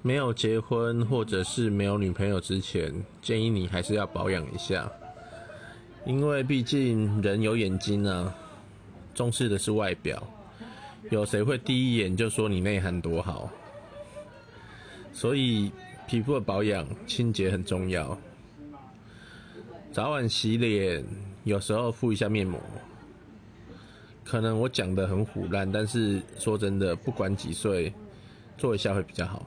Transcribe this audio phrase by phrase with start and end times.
[0.00, 4.90] 没有结婚或者是没有女朋友之前建议你还是要保养一下。
[6.06, 8.34] 因为毕竟人有眼睛啊
[9.14, 10.22] 重视的是外表
[11.10, 13.50] 有谁会第一眼就说你内涵多好？
[15.12, 15.70] 所以
[16.06, 18.16] 皮肤的保养清洁很重要。
[19.92, 21.04] 早晚洗脸
[21.44, 22.60] 有时候敷一下面膜。
[24.24, 27.92] 可能我讲的很虎烂但是说真的不管几岁
[28.56, 29.44] 做一下会比较好。